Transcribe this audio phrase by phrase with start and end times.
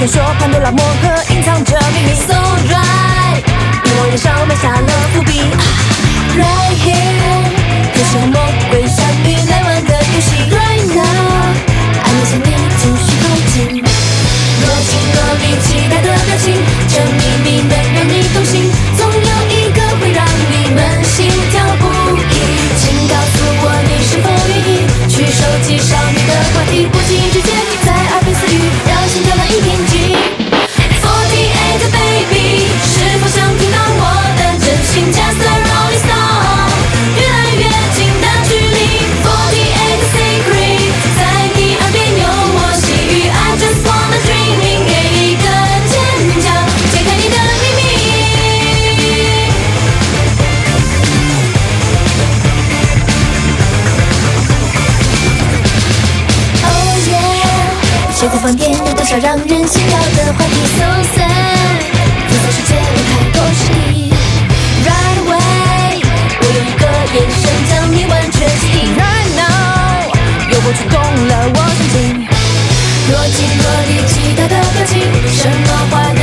[0.00, 2.14] 传说潘多拉魔盒隐藏着秘密。
[2.14, 2.32] So
[2.72, 3.44] right，
[3.84, 5.42] 因为燃烧埋下了伏笔。
[6.38, 7.44] Right here，
[7.92, 8.40] 这是魔
[8.70, 10.48] 鬼相遇来玩的游戏。
[10.48, 11.04] Right now，
[12.02, 12.48] 暗恋上你
[12.80, 13.84] 就是靠近。
[14.62, 16.56] 若即若离，期待的表情，
[16.88, 18.19] 这秘密能让你。
[58.20, 60.84] 学过放电，有多少让人心跳的话题？So
[61.16, 61.80] sad，
[62.28, 63.64] 在世界里太多事。
[64.84, 66.04] Right away，
[66.38, 66.84] 我用一个
[67.14, 68.92] 眼神将你完全吸引。
[69.00, 70.04] Right now，
[70.52, 71.96] 诱惑触动了我神经。
[73.08, 75.00] 若即若离，其他的表情，
[75.32, 76.20] 什么话呢？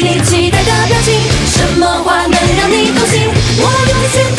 [0.00, 3.28] 你期待的表情什么话能让你动心？
[3.58, 4.37] 我用心